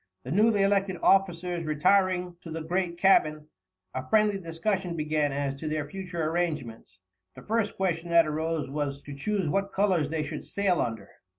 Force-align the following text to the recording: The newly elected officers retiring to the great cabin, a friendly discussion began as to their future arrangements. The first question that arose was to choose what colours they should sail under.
The 0.23 0.31
newly 0.31 0.63
elected 0.63 0.97
officers 1.03 1.63
retiring 1.63 2.35
to 2.41 2.49
the 2.49 2.63
great 2.63 2.97
cabin, 2.97 3.49
a 3.93 4.09
friendly 4.09 4.39
discussion 4.39 4.95
began 4.97 5.31
as 5.31 5.53
to 5.57 5.67
their 5.67 5.87
future 5.87 6.27
arrangements. 6.27 6.99
The 7.35 7.43
first 7.43 7.75
question 7.75 8.09
that 8.09 8.25
arose 8.25 8.67
was 8.67 9.03
to 9.03 9.13
choose 9.13 9.47
what 9.47 9.71
colours 9.71 10.09
they 10.09 10.23
should 10.23 10.43
sail 10.43 10.81
under. 10.81 11.07